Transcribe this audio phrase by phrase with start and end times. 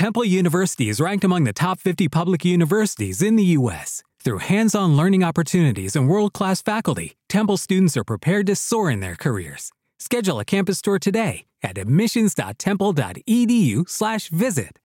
[0.00, 4.02] Temple University is ranked among the top 50 public universities in the U.S.
[4.24, 8.90] Through hands on learning opportunities and world class faculty, Temple students are prepared to soar
[8.90, 9.72] in their careers.
[9.98, 14.78] Schedule a campus tour today at admissions.temple.edu/slash visit.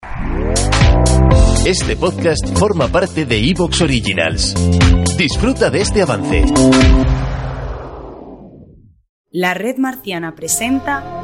[1.67, 4.55] Este podcast forma parte de Evox Originals.
[5.19, 6.47] Disfruta de este avance.
[9.31, 11.22] La red marciana presenta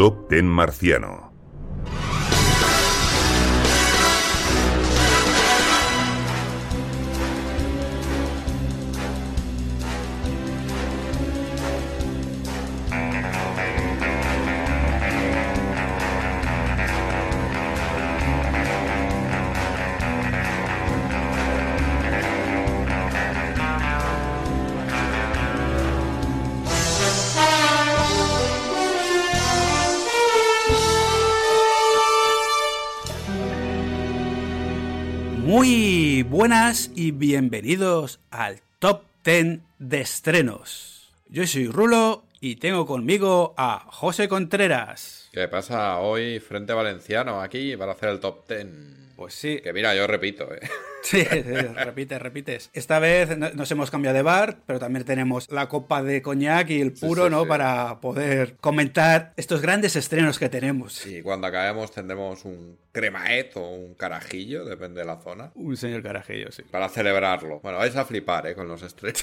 [0.00, 1.19] Top Ten Marciano.
[35.60, 41.12] Muy buenas y bienvenidos al Top 10 de estrenos.
[41.28, 45.28] Yo soy Rulo y tengo conmigo a José Contreras.
[45.34, 48.68] ¿Qué pasa hoy frente valenciano aquí para hacer el top 10?
[49.16, 50.60] Pues sí, Que mira, yo repito, ¿eh?
[51.02, 52.70] Sí, repites, repites.
[52.72, 56.70] Esta vez no- nos hemos cambiado de bar, pero también tenemos la copa de coñac
[56.70, 57.42] y el Sí, puro, sí, ¿no?
[57.42, 57.48] sí.
[57.48, 61.06] Para poder comentar estos grandes estrenos que tenemos.
[61.06, 66.02] Y cuando acabemos tendremos un cremaet o un carajillo, depende de la zona, Un señor
[66.02, 66.62] carajillo, sí.
[66.70, 67.60] para celebrarlo.
[67.60, 68.54] Bueno, vais a flipar, ¿eh?
[68.54, 69.22] Con los estrenos.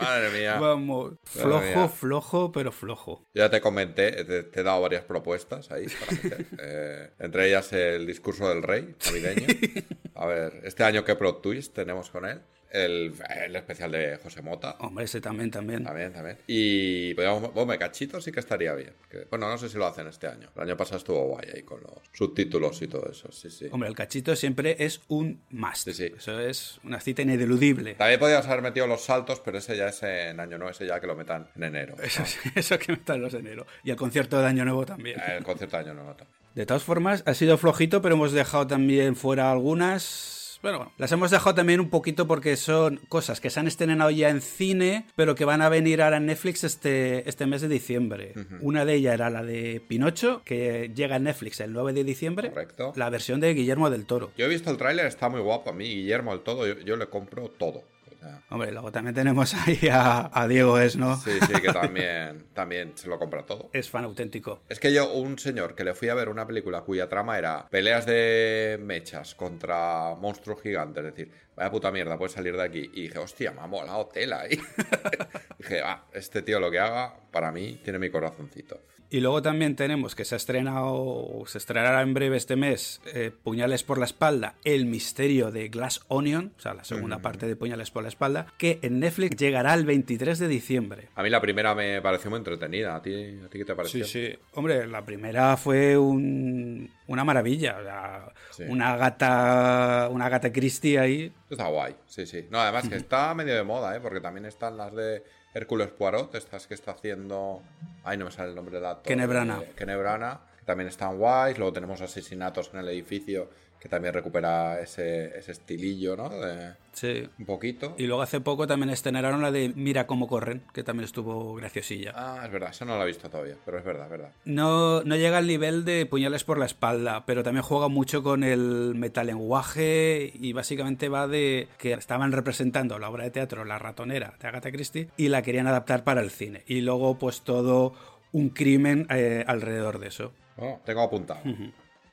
[0.00, 0.58] Madre mía.
[0.58, 1.88] Vamos, Madre flojo, mía.
[1.88, 3.24] flojo, pero flojo.
[3.34, 6.46] Ya te comenté, te, te he dado varias propuestas ahí para hacer.
[6.62, 9.46] Eh, entre ellas el discurso del rey navideño.
[10.20, 12.40] A ver, este año qué plot twist tenemos con él.
[12.72, 13.12] El,
[13.44, 14.76] el especial de José Mota.
[14.78, 15.82] Hombre, ese también, también.
[15.82, 16.38] También, también.
[16.46, 18.92] Y podríamos, bueno, cachito sí que estaría bien.
[19.10, 20.50] Que- bueno, no sé si lo hacen este año.
[20.54, 23.32] El año pasado estuvo guay ahí con los subtítulos y todo eso.
[23.32, 23.66] Sí, sí.
[23.72, 25.88] Hombre, el cachito siempre es un must.
[25.88, 26.12] Sí, sí.
[26.16, 27.94] Eso es una cita ineludible.
[27.94, 31.00] También podrías haber metido los saltos, pero ese ya es en año nuevo, ese ya
[31.00, 31.96] que lo metan en enero.
[32.00, 33.66] Eso, sí, eso que metan los enero.
[33.82, 35.18] Y el concierto de Año Nuevo también.
[35.18, 36.38] El concierto de año nuevo también.
[36.54, 40.58] De todas formas, ha sido flojito, pero hemos dejado también fuera algunas.
[40.62, 44.28] Bueno, las hemos dejado también un poquito porque son cosas que se han estrenado ya
[44.28, 48.34] en cine, pero que van a venir ahora en Netflix este, este mes de diciembre.
[48.60, 52.50] Una de ellas era la de Pinocho, que llega en Netflix el 9 de diciembre.
[52.50, 52.92] Correcto.
[52.96, 54.32] La versión de Guillermo del Toro.
[54.36, 55.70] Yo he visto el tráiler, está muy guapo.
[55.70, 57.84] A mí, Guillermo, el todo, yo, yo le compro todo.
[58.20, 61.16] Sea, Hombre, luego también tenemos ahí a, a Diego Es, ¿no?
[61.16, 63.70] sí, sí, que también, también se lo compra todo.
[63.72, 64.62] Es fan auténtico.
[64.68, 67.68] Es que yo, un señor que le fui a ver una película cuya trama era
[67.70, 72.90] peleas de mechas contra monstruos gigantes, es decir, vaya puta mierda, puedes salir de aquí.
[72.94, 74.60] Y dije, hostia, me ha molado tela ahí.
[75.58, 78.82] dije, ah, este tío lo que haga, para mí, tiene mi corazoncito.
[79.12, 83.32] Y luego también tenemos que se ha estrenado, se estrenará en breve este mes, eh,
[83.42, 87.56] Puñales por la espalda, El misterio de Glass Onion, o sea, la segunda parte de
[87.56, 91.08] Puñales por la espalda, que en Netflix llegará el 23 de diciembre.
[91.16, 92.94] A mí la primera me pareció muy entretenida.
[92.94, 94.04] ¿A ti, a ti qué te pareció?
[94.04, 94.38] Sí, sí.
[94.54, 97.78] Hombre, la primera fue un- una maravilla.
[97.80, 98.62] o sea, Sí.
[98.68, 100.08] Una gata.
[100.10, 101.32] Una gata Christie ahí.
[101.48, 102.46] Está guay, sí, sí.
[102.50, 104.00] No, además que está medio de moda, ¿eh?
[104.00, 107.62] Porque también están las de Hércules Poirot, estas que está haciendo...
[108.04, 109.04] Ay, no me sale el nombre del actor.
[109.06, 110.49] Kenneth Branagh.
[110.60, 111.58] Que también están guays.
[111.58, 113.50] Luego tenemos asesinatos en el edificio,
[113.80, 116.28] que también recupera ese, ese estilillo, ¿no?
[116.28, 117.26] De, Sí.
[117.38, 117.94] un poquito.
[117.98, 122.12] Y luego hace poco también estrenaron la de Mira cómo corren, que también estuvo graciosilla.
[122.14, 124.32] Ah, es verdad, eso no lo he visto todavía, pero es verdad, es verdad.
[124.44, 128.44] No, no llega al nivel de puñales por la espalda, pero también juega mucho con
[128.44, 134.34] el metalenguaje y básicamente va de que estaban representando la obra de teatro La ratonera
[134.40, 136.62] de Agatha Christie y la querían adaptar para el cine.
[136.66, 137.94] Y luego pues todo
[138.32, 140.32] un crimen eh, alrededor de eso.
[140.60, 141.40] Oh, tengo apuntado.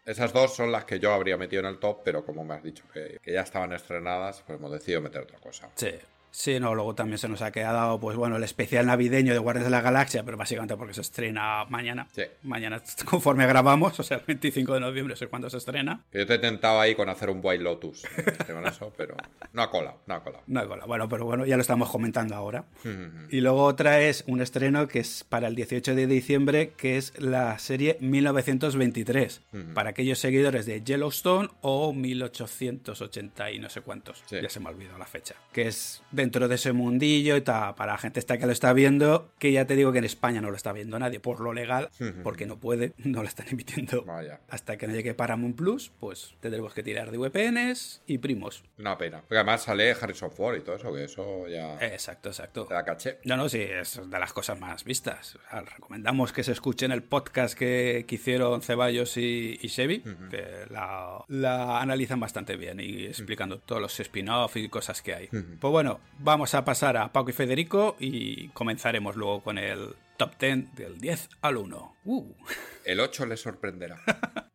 [0.06, 2.64] Esas dos son las que yo habría metido en el top, pero como me has
[2.64, 5.70] dicho que, que ya estaban estrenadas, pues hemos decidido meter otra cosa.
[5.76, 5.92] Sí.
[6.38, 9.66] Sí, no, luego también se nos ha quedado, pues bueno, el especial navideño de Guardianes
[9.66, 12.08] de la Galaxia, pero básicamente porque se estrena mañana.
[12.12, 12.22] Sí.
[12.44, 16.06] Mañana, conforme grabamos, o sea, el 25 de noviembre es cuando se estrena.
[16.14, 18.04] Yo te he tentado ahí con hacer un White Lotus
[18.68, 19.16] eso, pero
[19.54, 20.44] no ha colado, no ha colado.
[20.48, 20.86] No hay cola.
[20.86, 22.66] Bueno, pero bueno, ya lo estamos comentando ahora.
[23.30, 27.20] y luego otra es un estreno que es para el 18 de diciembre, que es
[27.20, 29.42] la serie 1923.
[29.74, 34.24] Para aquellos seguidores de Yellowstone o 1880 y no sé cuántos.
[34.28, 34.38] Sí.
[34.42, 35.36] Ya se me ha olvidado la fecha.
[35.52, 38.52] Que es dentro dentro de ese mundillo y tal, para la gente esta que lo
[38.52, 41.40] está viendo, que ya te digo que en España no lo está viendo nadie por
[41.40, 41.90] lo legal,
[42.22, 44.42] porque no puede, no lo están emitiendo Vaya.
[44.50, 48.66] hasta que no llegue Paramount Plus, pues tendremos que tirar de VPNs y primos.
[48.78, 49.22] Una pena.
[49.22, 52.66] Porque además sale Harrison Ford y todo eso, que eso ya Exacto, exacto.
[52.66, 53.20] te da caché.
[53.24, 55.36] No, no, sí, es de las cosas más vistas.
[55.38, 60.02] O sea, recomendamos que se escuchen el podcast que, que hicieron Ceballos y, y Chevy,
[60.30, 65.28] que la, la analizan bastante bien y explicando todos los spin-off y cosas que hay.
[65.28, 70.38] Pues bueno, vamos a pasar a Paco y Federico y comenzaremos luego con el top
[70.40, 71.96] 10 del 10 al 1.
[72.06, 72.34] Uh.
[72.86, 73.98] El 8 le sorprenderá.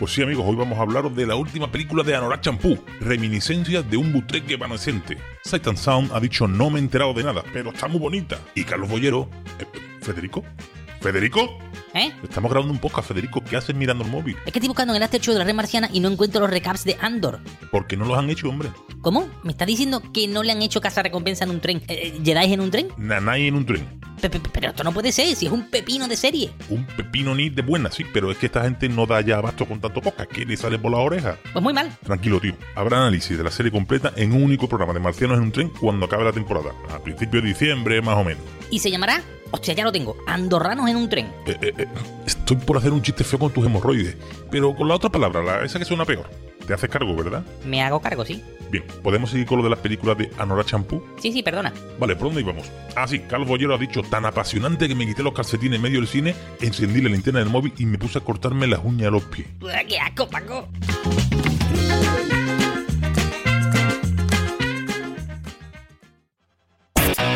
[0.00, 3.90] Pues sí, amigos, hoy vamos a hablar de la última película de Anurag Champú, Reminiscencias
[3.90, 5.18] de un butreque evanescente.
[5.44, 8.38] Sight and Sound ha dicho no me he enterado de nada, pero está muy bonita.
[8.54, 9.28] Y Carlos Bollero...
[9.58, 9.66] eh,
[10.00, 10.42] ¿Federico?
[11.00, 11.58] ¿Federico?
[11.94, 12.12] ¿Eh?
[12.22, 13.42] Estamos grabando un podcast, Federico.
[13.42, 14.36] ¿Qué haces mirando el móvil?
[14.46, 16.40] Es que estoy buscando en el After Show de la red marciana y no encuentro
[16.40, 17.40] los recaps de Andor.
[17.72, 18.68] ¿Por qué no los han hecho, hombre?
[19.00, 19.28] ¿Cómo?
[19.42, 21.78] ¿Me está diciendo que no le han hecho casa recompensa en un tren?
[21.88, 22.88] Eh, eh, ¿Jedi en un tren?
[22.98, 24.00] Nanay en un tren.
[24.20, 26.52] Pe- pe- Pero esto no puede ser, si es un pepino de serie.
[26.68, 29.66] Un pepino ni de buena, sí, pero es que esta gente no da ya abasto
[29.66, 30.30] con tanto podcast.
[30.30, 31.38] ¿Qué le sale por la oreja?
[31.52, 31.90] Pues muy mal.
[32.04, 32.54] Tranquilo, tío.
[32.76, 35.70] Habrá análisis de la serie completa en un único programa de Marcianos en un tren
[35.80, 36.70] cuando acabe la temporada.
[36.94, 38.44] A principios de diciembre, más o menos.
[38.70, 39.22] ¿Y se llamará?
[39.50, 40.16] Hostia, ya lo tengo.
[40.26, 41.26] Andorranos en un tren.
[41.46, 41.86] Eh, eh, eh,
[42.26, 44.16] estoy por hacer un chiste feo con tus hemorroides,
[44.50, 46.28] pero con la otra palabra, la, esa que suena peor.
[46.66, 47.44] Te haces cargo, ¿verdad?
[47.64, 48.44] Me hago cargo, sí.
[48.70, 51.02] Bien, ¿podemos seguir con lo de las películas de Anora Champú?
[51.20, 51.72] Sí, sí, perdona.
[51.98, 52.70] Vale, ¿por dónde íbamos?
[52.94, 55.98] Ah, sí, Carlos Bollero ha dicho tan apasionante que me quité los calcetines en medio
[55.98, 59.10] del cine, encendí la linterna del móvil y me puse a cortarme las uñas a
[59.10, 59.48] los pies.
[59.88, 60.68] ¡Qué asco, Paco!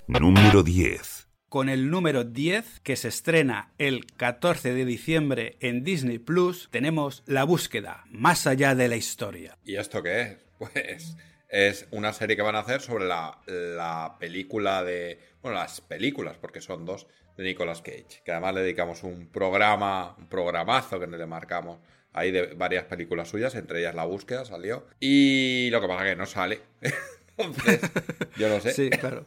[0.07, 1.14] Número 10.
[1.55, 7.23] Con el número 10, que se estrena el 14 de diciembre en Disney Plus, tenemos
[7.27, 9.57] La búsqueda, más allá de la historia.
[9.65, 10.37] ¿Y esto qué es?
[10.59, 11.17] Pues
[11.49, 15.21] es una serie que van a hacer sobre la, la película de.
[15.43, 17.07] Bueno, las películas, porque son dos,
[17.37, 18.23] de Nicolas Cage.
[18.25, 21.79] Que además le dedicamos un programa, un programazo que le marcamos
[22.15, 24.89] ahí de varias películas suyas, entre ellas La búsqueda salió.
[24.99, 26.63] Y lo que pasa es que no sale.
[27.37, 27.81] Entonces,
[28.37, 28.73] yo no sé.
[28.75, 29.25] Sí, claro.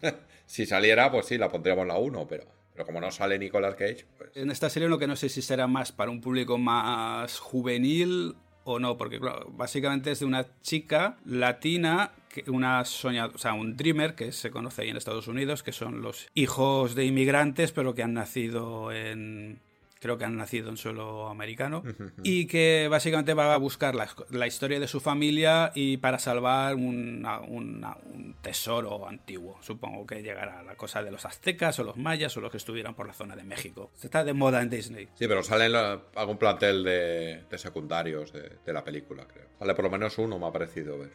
[0.48, 4.06] Si saliera, pues sí, la pondríamos la 1, pero, pero como no sale Nicolas Cage,
[4.18, 4.32] pues.
[4.36, 8.36] En esta serie lo que no sé si será más para un público más juvenil
[8.64, 12.12] o no, porque básicamente es de una chica latina,
[12.48, 16.02] una soña, o sea, un dreamer que se conoce ahí en Estados Unidos, que son
[16.02, 19.60] los hijos de inmigrantes, pero que han nacido en
[20.00, 21.84] creo que han nacido en suelo americano
[22.24, 26.76] y que básicamente va a buscar la, la historia de su familia y para salvar
[26.76, 29.58] una- una- un tesoro antiguo.
[29.62, 32.94] Supongo que llegará la cosa de los aztecas o los mayas o los que estuvieran
[32.96, 33.92] por la zona de México.
[34.04, 35.06] Está de moda en Disney.
[35.16, 39.48] Sí, pero sale en la- algún plantel de, de secundarios de, de la película, creo.
[39.60, 41.12] Sale por lo menos uno, me ha parecido ver.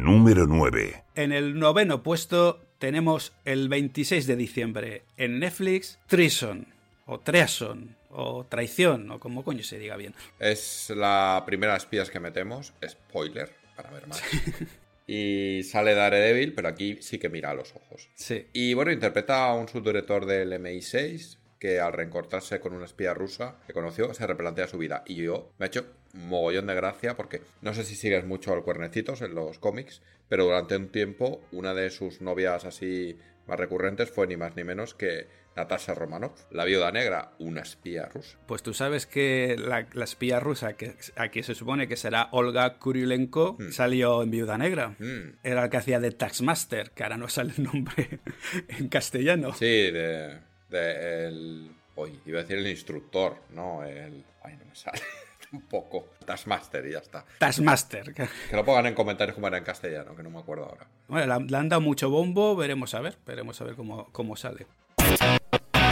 [0.00, 1.04] Número 9.
[1.14, 6.66] En el noveno puesto tenemos el 26 de diciembre en Netflix Treason
[7.06, 10.14] o Treason o Traición o como coño se diga bien.
[10.38, 12.72] Es la primera espías que metemos.
[12.86, 14.22] Spoiler, para ver más.
[15.06, 18.08] y sale Daredevil, pero aquí sí que mira a los ojos.
[18.14, 18.46] Sí.
[18.52, 23.54] Y bueno, interpreta a un subdirector del MI6 que al reencontrarse con una espía rusa
[23.66, 25.04] que conoció se replantea su vida.
[25.06, 28.52] Y yo me ha hecho un mogollón de gracia porque no sé si sigues mucho
[28.52, 33.16] al Cuernecitos en los cómics, pero durante un tiempo una de sus novias así
[33.46, 38.06] más recurrentes fue ni más ni menos que Natasha Romanoff, la viuda negra, una espía
[38.06, 38.38] rusa.
[38.46, 42.78] Pues tú sabes que la, la espía rusa, que aquí se supone que será Olga
[42.78, 44.94] Kurylenko, salió en Viuda Negra.
[44.98, 45.36] Mm.
[45.42, 48.20] Era el que hacía de Taxmaster, que ahora no sale el nombre
[48.68, 49.52] en castellano.
[49.52, 50.38] Sí, de,
[50.70, 51.70] de el...
[51.96, 54.24] Uy, iba a decir el instructor, no el...
[54.42, 55.02] Ay, no me sale
[55.50, 56.08] tampoco.
[56.24, 57.26] Taskmaster y ya está.
[57.38, 58.14] Taskmaster.
[58.14, 60.86] que- lo pongan en comentarios como era en castellano, que no me acuerdo ahora.
[61.08, 64.08] Bueno, le han- le han dado mucho bombo, veremos a ver, veremos a ver cómo,
[64.12, 64.66] cómo sale.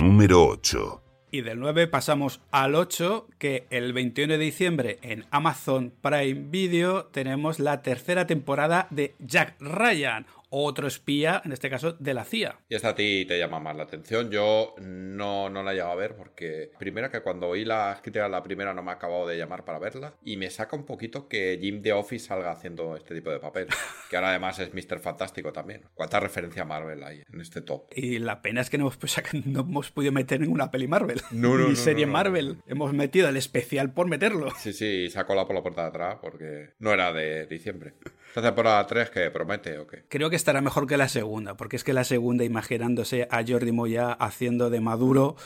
[0.02, 1.02] Número 8.
[1.32, 7.04] Y del 9 pasamos al 8, que el 21 de diciembre en Amazon Prime Video
[7.06, 12.58] tenemos la tercera temporada de Jack Ryan, otro espía, en este caso de la CIA.
[12.68, 14.30] Y esta a ti te llama más la atención.
[14.30, 18.24] Yo no, no la he llegado a ver porque, primera, que cuando oí la crítica
[18.24, 20.14] de la primera no me ha acabado de llamar para verla.
[20.24, 23.68] Y me saca un poquito que Jim The Office salga haciendo este tipo de papel.
[24.10, 24.98] Que ahora además es Mr.
[24.98, 25.82] Fantástico también.
[25.94, 27.84] ¿Cuánta referencia a Marvel hay en este top?
[27.94, 29.16] Y la pena es que no hemos, pues,
[29.46, 31.22] no hemos podido meter ninguna peli Marvel.
[31.30, 32.06] No, no, ni no, serie.
[32.06, 32.56] Marvel.
[32.66, 34.50] Hemos metido el especial por meterlo.
[34.58, 37.94] Sí, sí, sacó la por la puerta de atrás porque no era de diciembre.
[38.30, 40.04] Esta temporada 3 que promete o qué?
[40.08, 43.72] Creo que estará mejor que la segunda, porque es que la segunda, imaginándose a Jordi
[43.72, 45.36] Moya haciendo de Maduro.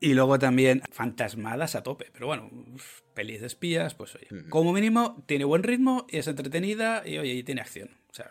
[0.00, 2.06] Y luego también fantasmadas a tope.
[2.12, 2.50] Pero bueno,
[3.14, 4.26] pelis de espías, pues oye.
[4.48, 7.90] Como mínimo, tiene buen ritmo y es entretenida y oye, y tiene acción.
[8.10, 8.30] O sea,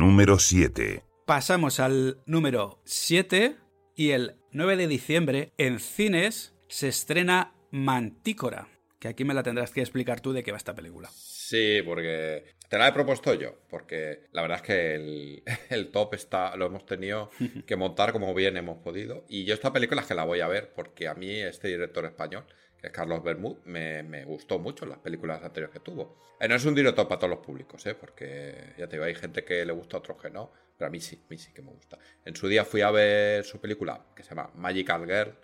[0.00, 1.04] Número 7.
[1.26, 3.56] pasamos al número 7
[3.94, 8.68] y el 9 de diciembre en cines se estrena Mantícora.
[9.00, 11.08] Que aquí me la tendrás que explicar tú de qué va esta película.
[11.12, 16.14] Sí, porque te la he propuesto yo, porque la verdad es que el, el top
[16.14, 17.30] está, lo hemos tenido
[17.66, 19.24] que montar como bien hemos podido.
[19.28, 22.04] Y yo esta película es que la voy a ver porque a mí este director
[22.04, 22.44] español,
[22.78, 26.20] que es Carlos Bermúdez, me, me gustó mucho en las películas anteriores que tuvo.
[26.38, 27.94] Eh, no es un director para todos los públicos, ¿eh?
[27.94, 31.00] porque ya te digo, hay gente que le gusta, otros que no, pero a mí
[31.00, 31.98] sí, a mí sí que me gusta.
[32.24, 35.34] En su día fui a ver su película, que se llama Magical Girl,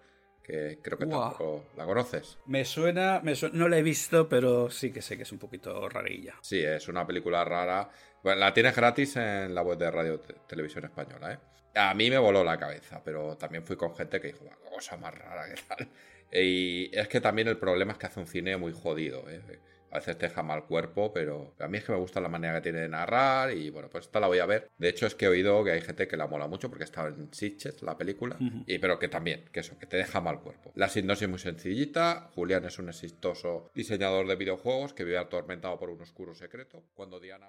[0.46, 1.20] que creo que Guau.
[1.30, 2.38] tampoco la conoces.
[2.46, 5.88] Me suena, me no la he visto, pero sí que sé que es un poquito
[5.88, 6.34] rarilla.
[6.40, 7.88] Sí, es una película rara.
[8.22, 11.38] Bueno, la tienes gratis en la web de Radio Te- Televisión Española, ¿eh?
[11.78, 14.70] A mí me voló la cabeza, pero también fui con gente que dijo, "Va, qué
[14.70, 15.78] cosa más rara que tal.
[16.32, 19.40] Y es que también el problema es que hace un cine muy jodido, ¿eh?
[19.96, 22.56] A veces te deja mal cuerpo, pero a mí es que me gusta la manera
[22.56, 24.70] que tiene de narrar y bueno, pues esta la voy a ver.
[24.76, 27.08] De hecho, es que he oído que hay gente que la mola mucho porque estaba
[27.08, 28.36] en Sitges, la película,
[28.66, 30.70] y pero que también, que eso, que te deja mal cuerpo.
[30.74, 32.30] La sinopsis es muy sencillita.
[32.34, 36.82] Julián es un exitoso diseñador de videojuegos que vive atormentado por un oscuro secreto.
[36.94, 37.48] Cuando Diana...